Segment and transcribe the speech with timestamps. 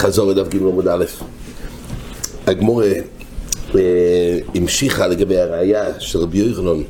[0.00, 1.04] חזור לדף ג' עמוד א',
[2.46, 2.82] הגמור
[4.54, 6.82] המשיכה לגבי הראייה של רבי יוחנן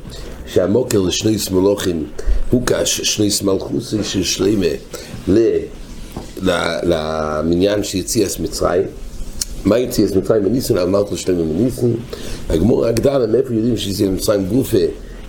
[0.47, 2.07] שהמוקר לשני סמלוכים
[2.51, 4.67] הוא קש שני סמלכוסי של שלימה
[6.83, 8.83] למניין שיציאס מצרים.
[9.65, 10.45] מה יציאס מצרים?
[10.45, 10.79] מניסן?
[10.79, 11.93] אמרת לו שלמה מניסן.
[12.49, 14.47] הגמור הגדל מאיפה יודעים שיציאס מצרים?
[14.47, 14.79] גופה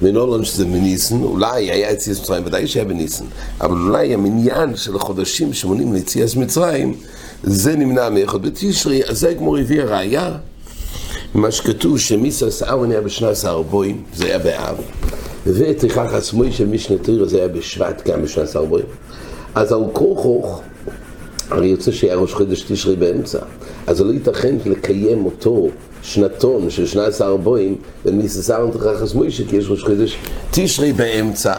[0.02, 3.26] מנולון שזה מניסן, אולי היה יציאס מצרים, ודאי שהיה בניסן
[3.62, 6.94] אבל אולי המניין של החודשים שמונים ליציאס מצרים
[7.44, 10.32] זה נמנע מאחד בתשרי, אז זה כמו הביא הראייה,
[11.34, 14.76] מה שכתוב שמיסס אהרון היה בשנה עשר בוים, זה היה באב,
[15.48, 18.86] ותריכך עצמוי של משנה תריר זה היה בשבט גם בשנה עשר בוים.
[19.56, 20.62] אז על כוכוך,
[21.50, 23.40] הרי יוצא שהיה ראש חודש תשרי באמצע,
[23.88, 25.68] אז לא ייתכן לקיים אותו
[26.08, 27.76] שנתון של שנה עשר בוים
[28.06, 30.18] ומיסס אהרון תריכך עצמוי כי יש ראש חודש
[30.52, 31.54] תשרי באמצע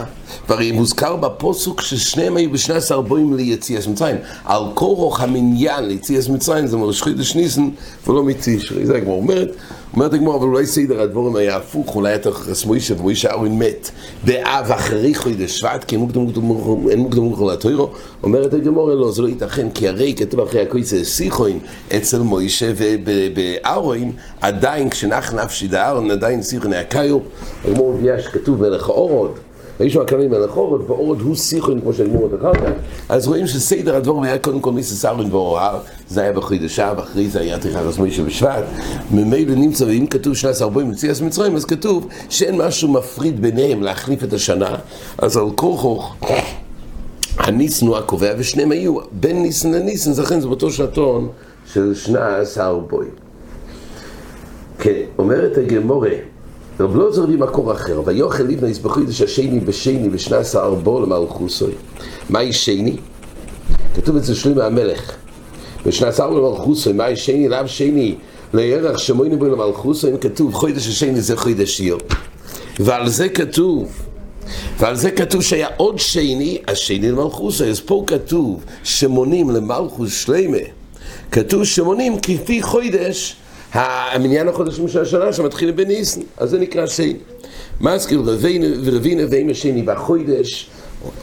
[0.49, 4.15] והרי מוזכר בפוסוק ששניהם היו בשני עשר בוים ליציאס מצרים.
[4.45, 7.69] על כורוך המניין ליציאס מצרים זה מראש חידש ניסן
[8.07, 8.85] ולא מתשרי.
[8.85, 9.55] זה הגמור אומרת,
[9.93, 13.91] אומרת הגמור, אבל אולי סדר הדבורים היה הפוך, אולי היה תכף מוישה ומוישה ארון מת
[14.25, 17.89] באב אחרי חידש שבט, כי אין מוקדם מוכר לתוירו.
[18.23, 21.59] אומרת הגמור, לא, זה לא ייתכן, כי הרי כתוב אחרי הקויצה סיכוין
[21.97, 24.11] אצל מוישה ובארון,
[24.41, 27.17] עדיין כשנח נפשי דארון, עדיין סיכוין היה קיו.
[27.65, 29.31] הגמור מביאה שכתוב מלך האורוד.
[29.79, 32.71] ויש לו הכללים על החורת, ועוד הוא סיכון, כמו שנגמור את אחר כך,
[33.09, 35.79] אז רואים שסדר הדבורים היה קודם כל מיסס ארון ואוהר,
[36.09, 38.63] זה היה בחידשה, ואחרי זה היה תריכה רסמי של בשבט,
[39.11, 43.83] ממילא נמצא, ואם כתוב שנה עשר בוים מציאס מצרים, אז כתוב שאין משהו מפריד ביניהם
[43.83, 44.75] להחליף את השנה,
[45.17, 46.15] אז על כוכוך,
[47.37, 51.29] הניסן הוא הקובע, ושניהם היו בין ניסן לניסן, זה לכן זה באותו שנתון
[51.73, 53.09] של שנה עשר בוים.
[53.09, 53.28] כן,
[55.17, 56.09] אומרת הגמורה,
[56.79, 61.71] רב לא זור מקור אחר, ויוכל לבנה יסבכו את השני בשני בשנה עשר ארבו למלכוסוי.
[62.29, 62.97] מהי שני?
[63.95, 65.11] כתוב אצל שלמה המלך.
[65.85, 67.49] בשנה עשר ארבו למלכוסוי, מהי שני?
[67.49, 68.15] לאו שני
[68.53, 71.97] לירח שמוינו בו למלכוסוי, כתוב חודש השני זה חודש עיר.
[72.79, 73.91] ועל זה כתוב,
[74.79, 80.57] ועל זה כתוב שהיה עוד שני, השני למלכוסוי, אז פה כתוב שמונים למלכוס שלמה.
[81.31, 83.35] כתוב שמונים כפי חודש
[83.73, 87.13] המניין החודשים של השנה שמתחיל בניסן, אז זה נקרא שני.
[87.81, 90.69] מזכיר רבינו ורבינו ואימא שני בחודש,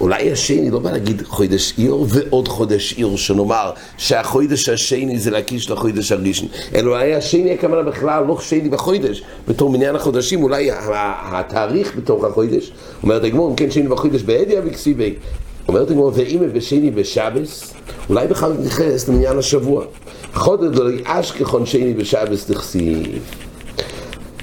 [0.01, 5.71] אולי השני, לא בא להגיד חודש עיר ועוד חודש עיר, שנאמר שהחודש השני זה להקיש
[5.71, 10.71] לחודש הראשון, אלא אולי השני הכוונה בכלל לא שני בחודש, בתור מניין החודשים, אולי
[11.33, 15.15] התאריך בתוך החודש, אומרת הגמור, אם כן שני בחודש בעדיה וכסיבי,
[15.69, 17.75] אומרת הגמור, ואימא בשני בשבס,
[18.09, 19.85] אולי בכלל נכנס למניין השבוע.
[20.35, 23.23] חודד לא אשכחון שני בשבס תכסיב.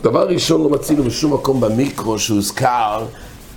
[0.04, 3.06] דבר ראשון לא מצינו בשום מקום במיקרו שהוזכר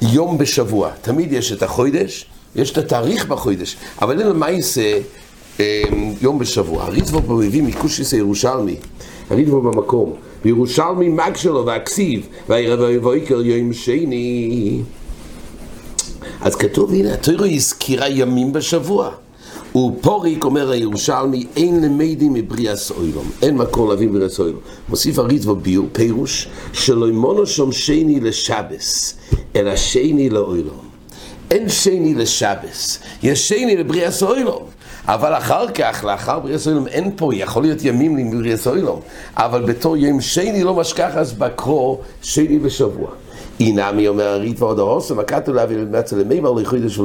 [0.03, 0.91] יום בשבוע.
[1.03, 2.27] תמיד יש את החודש,
[2.57, 4.99] יש את התאריך בחודש, אבל אין למה יעשה
[6.21, 6.83] יום בשבוע.
[6.85, 8.77] הריטבו פה מביא מקושיס הירושלמי,
[9.31, 10.13] הריטבו במקום,
[10.45, 14.81] וירושלמי מג שלו והכסיב, והערב ויקר יום שני.
[16.41, 19.11] אז כתוב, הנה, התוירו הזכירה ימים בשבוע.
[19.77, 24.61] ופוריק אומר הירושלמי, אין למדים מבריאס אוילום, אין מקור להביא מבריאס אוילום.
[24.89, 29.15] מוסיף הריטבו ביור, פירוש, שלא ימונו שום שני לשבס,
[29.57, 30.87] אלא שני לאוילום.
[31.51, 34.63] אין שני לשבס, יש שני לבריאס אוילום.
[35.07, 39.01] אבל אחר כך, לאחר בריאס אוילום, אין פה, יכול להיות ימים לבריאס אוילום,
[39.37, 43.09] אבל בתור יום שני לא משכח אז בקרו שני בשבוע.
[43.61, 46.99] אינמי אומר הריט ועוד הרוסם, הכתוב להביא למצא למימר ליחידש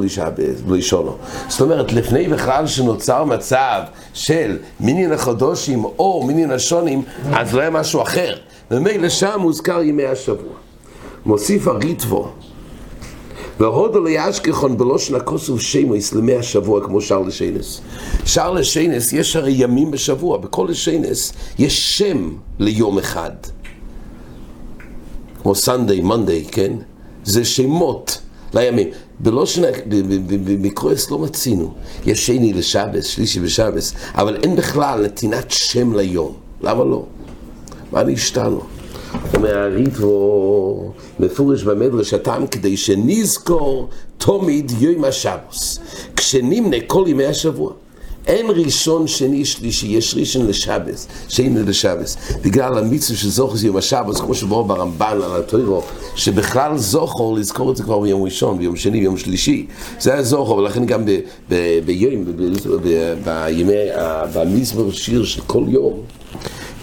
[0.68, 1.16] ולשונו.
[1.48, 3.82] זאת אומרת, לפני בכלל שנוצר מצב
[4.14, 7.02] של מיניון החודשים או מיניון השונים,
[7.34, 8.36] אז לא היה משהו אחר.
[8.72, 10.54] ומילא שם מוזכר ימי השבוע.
[11.26, 12.32] מוסיף הריטבו,
[13.60, 17.82] והודו ליאשכחון בלושן הכוסוף שמויס לימי השבוע כמו שער לשנס.
[18.26, 23.32] שער לשנס יש הרי ימים בשבוע, בכל לשנס יש שם ליום אחד.
[25.42, 26.74] כמו סנדיי, מונדיי, כן?
[27.24, 28.18] זה שמות
[28.54, 28.88] לימים.
[29.20, 29.62] בלושן,
[30.46, 31.74] במקרואס לא מצינו.
[32.06, 36.34] יש שני לשבס, שלישי בשבס, אבל אין בכלל נתינת שם ליום.
[36.62, 37.06] למה לא?
[37.92, 38.62] מה נשתנו?
[39.36, 45.80] אומר הריטבו מפורש במדרש הטעם כדי שנזכור תמיד יום השבוס
[46.16, 47.72] כשנמנה כל ימי השבוע
[48.28, 52.18] אין ראשון, שני, שלישי, יש ראשון לשבס, שני לשבס.
[52.42, 55.82] בגלל המצווה של זוכר זה יום השבס, כמו שבואו ברמב"ן על הטוירו,
[56.16, 59.66] שבכלל זוכר לזכור את זה כבר ביום ראשון, ביום שני, ביום שלישי.
[60.00, 61.06] זה היה זוכר, ולכן גם
[61.86, 62.26] ביום,
[63.24, 63.74] בימי,
[64.34, 65.94] במזמור שיר של כל יום,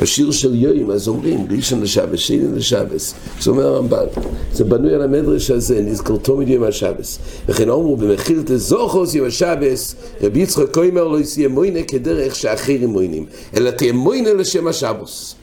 [0.00, 3.14] בשיר של יוים, אז אומרים, ראשון לשבס, שני לשבס.
[3.40, 4.06] זה אומר הרמב"ן,
[4.52, 7.18] זה בנוי על המדרש הזה, נזכר תמיד יום השבס.
[7.48, 13.26] וכן אומרו, במחיל תזוכוס יום השבס, רבי יצחק קוימר לא יסיים מוינה כדרך שאחרים מוינים,
[13.56, 15.34] אלא תהיה מוינה לשם השבוס.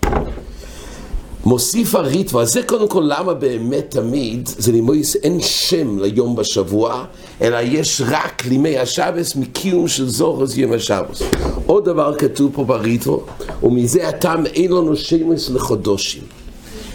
[1.45, 7.05] מוסיף הריטווה, זה קודם כל למה באמת תמיד זה לימויס אין שם ליום בשבוע,
[7.41, 11.21] אלא יש רק לימי השבס מקיום של זוכרס יום השבס.
[11.65, 13.17] עוד דבר כתוב פה בריטווה,
[13.63, 16.23] ומזה הטעם אין לנו שמש לחודשים.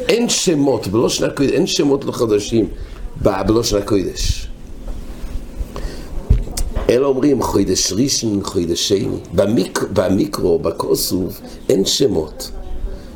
[0.08, 2.69] אין שמות, בלושן הקודש, אין שמות לחודשים
[3.22, 4.46] בלושן הקודש.
[6.90, 9.19] אלא אומרים חודש ראשון, חודש שני.
[9.34, 12.50] במיק, במיקרו, בכוסוב, אין שמות.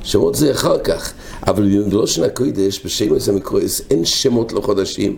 [0.03, 1.13] שמות זה אחר כך.
[1.47, 5.17] אבל בלושן הקודש, בשמש המקרויס, אין שמות לחודשים.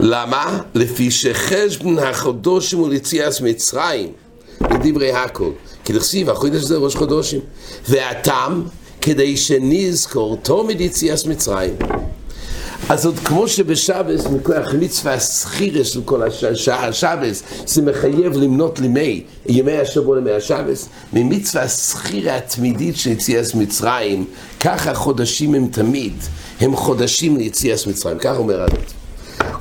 [0.00, 0.60] למה?
[0.74, 4.12] לפי שחשבון החודשים הוא ליציאס מצרים,
[4.60, 5.50] לדברי הכל.
[5.84, 7.40] כי לכסיב, החודש זה ראש חודשים.
[7.88, 8.64] והטעם,
[9.00, 11.74] כדי שנזכור תומד יציאס מצרים.
[12.88, 16.22] אז עוד כמו שבשבס, מכוח מצווה הסחירס של כל
[16.72, 24.24] השבס, זה מחייב למנות לימי, ימי השבוע לימי השבס, ממצווה הסחירה התמידית של יציאת מצרים,
[24.60, 26.14] ככה חודשים הם תמיד,
[26.60, 28.97] הם חודשים ליציאת מצרים, ככה אומר הרב.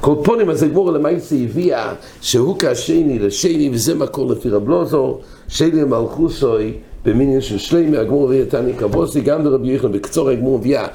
[0.08, 5.72] כל פונים, אז הגמור למעשה הביאה שהוא כשני לשני, וזה מקור לפי רב לוזור, שני
[5.72, 6.74] למלכוסוי,
[7.06, 10.88] במיניה של שלימי, הגמור הביאה תני קבוסי, גם לרבי יחנון, בקצור הגמור הביאה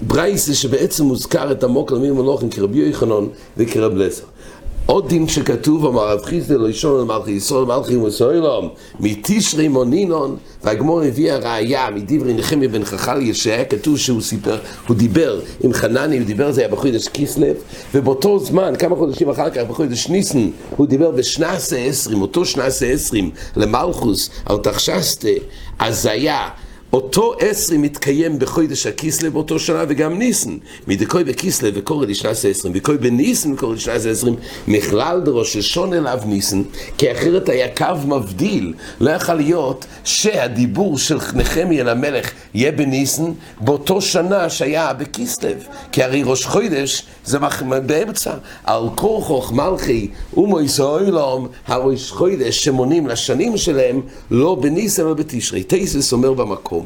[0.00, 3.24] ברייסה שבעצם מוזכר את עמוק למי מלוכים כרבי יוחנן
[3.56, 4.24] וכרב לסר.
[4.86, 8.68] עוד דין שכתוב, אמר רב חיסדל לא ישון למלכי ישראל מלכי ומסוילום
[9.00, 14.58] מתשרי מונינון והגמור הביא הראייה מדברי נחמיה בן חכל ישע כתוב שהוא סיפר,
[14.88, 17.56] הוא דיבר עם חנני, הוא דיבר, זה היה בחודש כיסלב
[17.94, 23.30] ובאותו זמן, כמה חודשים אחר כך, בחודש ניסן הוא דיבר בשנס העשרים, אותו שנס העשרים
[23.56, 25.28] למלכוס על תחשסתה
[25.78, 26.48] אז זה היה
[26.94, 30.56] אותו עשרים מתקיים בחודש הכיסלב באותו שנה וגם ניסן.
[30.88, 34.36] מדקוי בכיסלב וקורא לשנת העשרים, וקוי בניסן וקורא לשנת העשרים,
[34.68, 36.62] מכלל דראש השון אליו ניסן,
[36.98, 38.74] כי אחרת היה קו מבדיל.
[39.00, 45.64] לא יכול להיות שהדיבור של נחמיה למלך יהיה בניסן באותו שנה שהיה בכיסלב.
[45.92, 47.38] כי הרי ראש חודש זה
[47.86, 48.34] באמצע.
[48.64, 54.00] על כורחוך מלכי ומויס העולם, הראש חודש שמונים לשנים שלהם,
[54.30, 55.62] לא בניסן אלא בתשרי.
[55.62, 56.83] תייסס אומר במקום.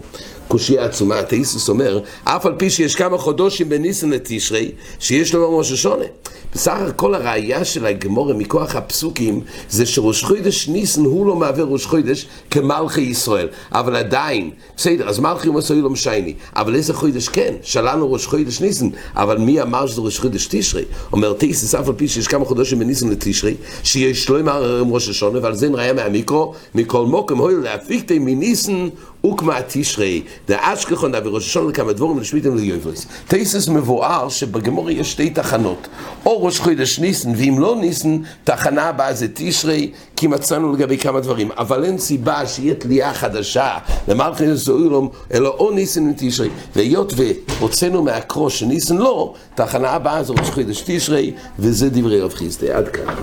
[0.48, 5.58] קושייה עצומה, תאיסוס אומר, אף על פי שיש כמה חודשים בין ניסן לתשרי, שיש לו
[5.58, 6.04] ראש השונה.
[6.52, 9.40] בסך הכל הראייה של הגמורה מכוח הפסוקים
[9.70, 13.48] זה שראש חודש ניסן הוא לא מהווה ראש חודש כמלכי ישראל.
[13.72, 18.60] אבל עדיין, בסדר, אז מלכי ומסורי לא משייני אבל איזה חודש כן, שלנו ראש חודש
[18.60, 18.88] ניסן.
[19.16, 20.84] אבל מי אמר שזה ראש חודש תשרי?
[21.12, 25.38] אומר תיסס אף על פי שיש כמה חודשים בניסן לתשרי שיש לא אמר ראש השונה
[25.42, 28.88] ועל זה נראה מהמיקרו מכל מוקם הוי להפיקתי מניסן
[29.26, 33.06] וקמה תשרי, דאשכחון דא השונה לכמה דבורים לשמיתם ליובריס.
[33.28, 35.88] תיסס מבואר שבגמורה יש שתי תחנות
[36.26, 41.20] או ראש חודש ניסן, ואם לא ניסן, תחנה הבאה זה תשרי, כי מצאנו לגבי כמה
[41.20, 41.50] דברים.
[41.58, 43.78] אבל אין סיבה שיהיה תלייה חדשה
[44.08, 46.48] למלכי זוהילום, אלא או ניסן ותשרי.
[46.76, 52.76] והיות והוצאנו מהקרוש שניסן לא, תחנה הבאה זה ראש חודש תשרי, וזה דברי רב חיסדה.
[52.76, 53.14] עד כאן.